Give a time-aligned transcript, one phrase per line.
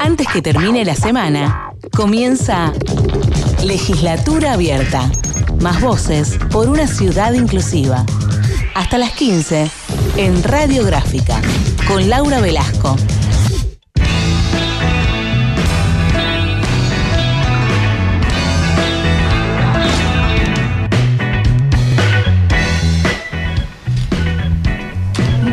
[0.00, 2.72] Antes que termine la semana, comienza
[3.64, 5.10] Legislatura Abierta.
[5.60, 8.04] Más voces por una ciudad inclusiva.
[8.74, 9.70] Hasta las 15
[10.16, 11.40] en Radiográfica
[11.86, 12.96] con Laura Velasco.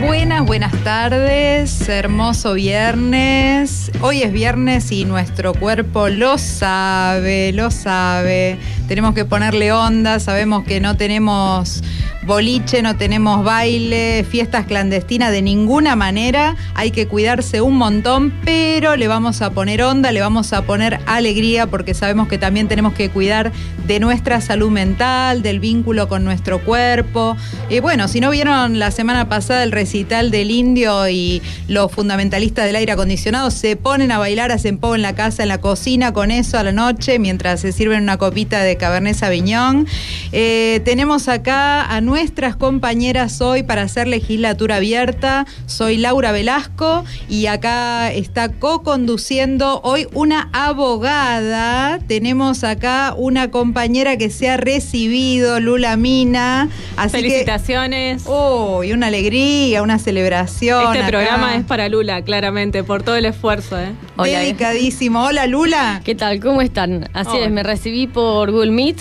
[0.06, 3.83] Buenas, buenas tardes, hermoso viernes.
[4.06, 8.58] Hoy es viernes y nuestro cuerpo lo sabe, lo sabe.
[8.88, 11.82] Tenemos que ponerle onda, sabemos que no tenemos
[12.26, 16.56] boliche, no tenemos baile, fiestas clandestinas de ninguna manera.
[16.74, 21.00] Hay que cuidarse un montón, pero le vamos a poner onda, le vamos a poner
[21.06, 23.52] alegría porque sabemos que también tenemos que cuidar
[23.86, 27.36] de nuestra salud mental, del vínculo con nuestro cuerpo.
[27.70, 32.66] Y bueno, si no vieron la semana pasada el recital del indio y los fundamentalistas
[32.66, 36.14] del aire acondicionado, se ponen a bailar, hacen poco en la casa, en la cocina
[36.14, 39.88] con eso a la noche, mientras se sirven una copita de Cabernet Sauvignon.
[40.32, 45.46] Eh, tenemos acá a nuestras compañeras hoy para hacer legislatura abierta.
[45.66, 52.00] Soy Laura Velasco y acá está co-conduciendo hoy una abogada.
[52.08, 56.70] Tenemos acá una compañera que se ha recibido, Lula Mina.
[56.98, 58.24] Así Felicitaciones.
[58.24, 60.84] Que, oh, y una alegría, una celebración.
[60.86, 61.08] Este acá.
[61.08, 63.80] programa es para Lula, claramente, por todo el esfuerzo.
[63.80, 63.92] ¿eh?
[64.18, 65.24] Hola, Dedicadísimo.
[65.24, 66.02] Hola, Lula.
[66.04, 66.40] ¿Qué tal?
[66.40, 67.10] ¿Cómo están?
[67.14, 68.98] Así es, me recibí por Google Meet.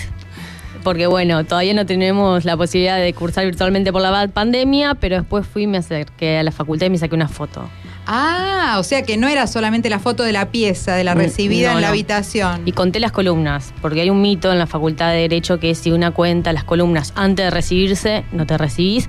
[0.83, 5.47] Porque bueno, todavía no tenemos la posibilidad de cursar virtualmente por la pandemia, pero después
[5.47, 7.69] fui y me acerqué a la facultad y me saqué una foto.
[8.05, 11.19] Ah, o sea que no era solamente la foto de la pieza, de la Mm,
[11.19, 11.91] recibida no, en la no.
[11.93, 12.63] habitación.
[12.65, 15.89] Y conté las columnas, porque hay un mito en la facultad de Derecho que si
[15.91, 19.07] una cuenta las columnas antes de recibirse, no te recibís.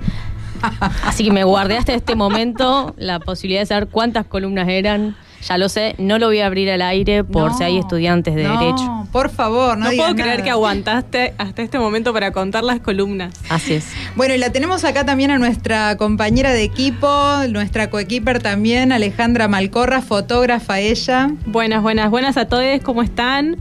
[1.03, 5.17] Así que me guardé hasta este momento la posibilidad de saber cuántas columnas eran.
[5.47, 8.33] Ya lo sé, no lo voy a abrir al aire por No, si hay estudiantes
[8.33, 9.07] de no, Derecho.
[9.11, 10.43] Por favor, no No, puedo creer nada.
[10.43, 13.33] que aguantaste hasta este momento para contar las columnas.
[13.49, 13.87] Así es.
[14.15, 17.07] Bueno, y la tenemos acá también a nuestra compañera de equipo,
[17.49, 21.29] nuestra coequiper también, Alejandra Malcorra, fotógrafa ella.
[21.45, 23.57] Buenas, buenas, buenas a todos, ¿cómo están?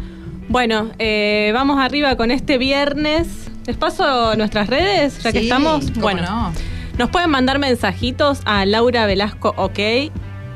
[0.49, 3.29] Bueno, eh, vamos arriba con este viernes.
[3.67, 5.87] ¿Les paso nuestras redes, ya que estamos?
[5.91, 6.53] cómo Bueno, no.
[6.99, 9.79] nos pueden mandar mensajitos a Laura Velasco OK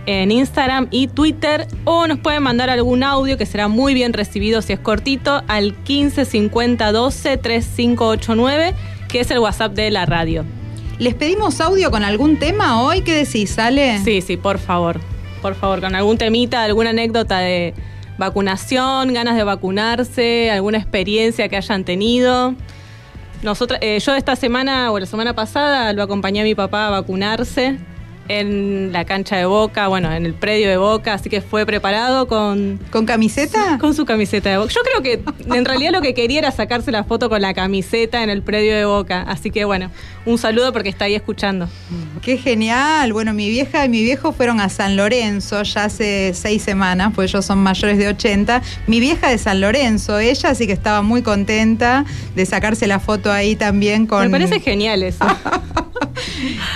[0.08, 4.62] en Instagram y Twitter o nos pueden mandar algún audio que será muy bien recibido
[4.62, 8.74] si es cortito al 15 50 12 3589
[9.06, 10.46] que es el WhatsApp de la radio.
[10.98, 13.02] ¿Les pedimos audio con algún tema hoy?
[13.02, 13.98] ¿Qué decís, Ale?
[14.02, 14.98] Sí, sí, por favor.
[15.42, 17.74] Por favor, con algún temita, alguna anécdota de
[18.16, 22.54] vacunación, ganas de vacunarse, alguna experiencia que hayan tenido.
[23.42, 26.90] Nosotros, eh, yo esta semana o la semana pasada lo acompañé a mi papá a
[26.90, 27.78] vacunarse
[28.28, 32.28] en la cancha de Boca, bueno, en el predio de Boca, así que fue preparado
[32.28, 33.78] con, ¿Con camiseta?
[33.80, 34.72] con su camiseta de Boca.
[34.72, 38.22] Yo creo que en realidad lo que quería era sacarse la foto con la camiseta
[38.22, 39.90] en el predio de Boca, así que bueno,
[40.26, 41.68] un saludo porque está ahí escuchando.
[42.22, 43.12] Qué genial.
[43.12, 47.30] Bueno, mi vieja y mi viejo fueron a San Lorenzo ya hace seis semanas, pues
[47.30, 48.62] ellos son mayores de 80.
[48.86, 53.32] Mi vieja de San Lorenzo, ella, así que estaba muy contenta de sacarse la foto
[53.32, 54.22] ahí también con...
[54.24, 55.24] Me parece genial eso.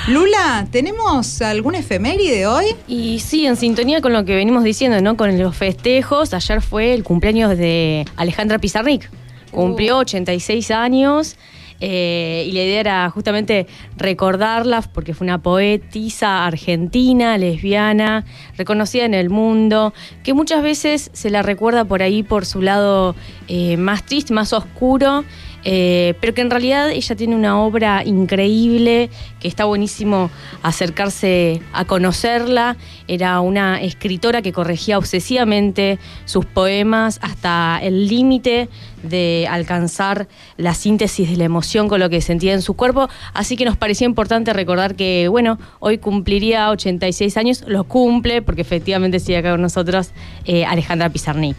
[0.08, 2.66] Lula, ¿tenemos algún efeméride hoy?
[2.88, 5.16] Y sí, en sintonía con lo que venimos diciendo, ¿no?
[5.16, 9.10] Con los festejos, ayer fue el cumpleaños de Alejandra Pizarnik.
[9.50, 11.36] Cumplió 86 años
[11.84, 13.66] eh, y la idea era justamente
[13.96, 18.24] recordarla porque fue una poetisa argentina, lesbiana,
[18.56, 19.92] reconocida en el mundo,
[20.22, 23.16] que muchas veces se la recuerda por ahí por su lado
[23.48, 25.24] eh, más triste, más oscuro.
[25.64, 30.30] Eh, pero que en realidad ella tiene una obra increíble, que está buenísimo
[30.62, 32.76] acercarse a conocerla.
[33.08, 38.68] Era una escritora que corregía obsesivamente sus poemas hasta el límite
[39.02, 43.08] de alcanzar la síntesis de la emoción con lo que sentía en su cuerpo.
[43.34, 48.62] Así que nos parecía importante recordar que, bueno, hoy cumpliría 86 años, lo cumple, porque
[48.62, 50.10] efectivamente sigue acá con nosotros
[50.44, 51.56] eh, Alejandra Pizarnik.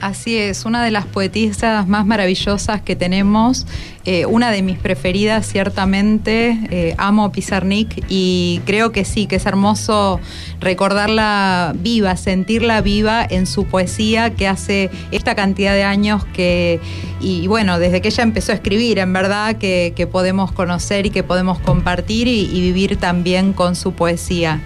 [0.00, 3.66] Así es, una de las poetisas más maravillosas que tenemos,
[4.04, 9.46] eh, una de mis preferidas ciertamente, eh, amo Pizarnik y creo que sí, que es
[9.46, 10.20] hermoso
[10.60, 16.78] recordarla viva, sentirla viva en su poesía que hace esta cantidad de años que,
[17.18, 21.22] y bueno, desde que ella empezó a escribir, en verdad, que, podemos conocer y que
[21.22, 24.60] podemos compartir y vivir también con su poesía.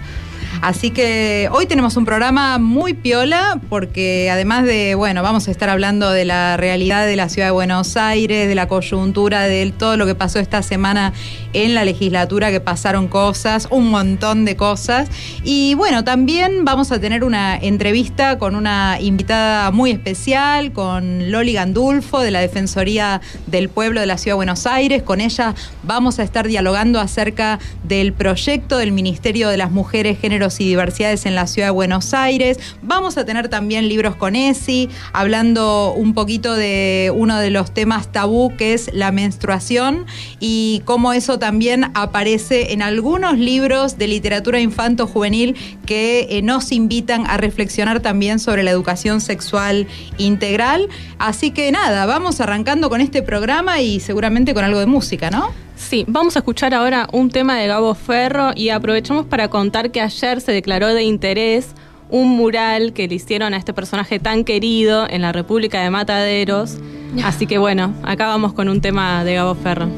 [0.61, 5.69] Así que hoy tenemos un programa muy piola porque además de, bueno, vamos a estar
[5.69, 9.97] hablando de la realidad de la ciudad de Buenos Aires, de la coyuntura, de todo
[9.97, 11.13] lo que pasó esta semana
[11.53, 15.09] en la legislatura, que pasaron cosas, un montón de cosas.
[15.43, 21.53] Y bueno, también vamos a tener una entrevista con una invitada muy especial, con Loli
[21.53, 25.01] Gandulfo de la Defensoría del Pueblo de la Ciudad de Buenos Aires.
[25.01, 30.19] Con ella vamos a estar dialogando acerca del proyecto del Ministerio de las Mujeres,
[30.59, 32.59] Y Diversidades en la Ciudad de Buenos Aires.
[32.81, 38.11] Vamos a tener también libros con ESI, hablando un poquito de uno de los temas
[38.11, 40.05] tabú que es la menstruación
[40.39, 45.55] y cómo eso también aparece en algunos libros de literatura infanto-juvenil
[45.85, 49.87] que eh, nos invitan a reflexionar también sobre la educación sexual
[50.17, 50.87] integral.
[51.19, 55.51] Así que nada, vamos arrancando con este programa y seguramente con algo de música, ¿no?
[55.81, 59.99] Sí, vamos a escuchar ahora un tema de Gabo Ferro y aprovechamos para contar que
[59.99, 61.73] ayer se declaró de interés
[62.09, 66.77] un mural que le hicieron a este personaje tan querido en la República de Mataderos.
[67.23, 69.89] Así que bueno, acá vamos con un tema de Gabo Ferro.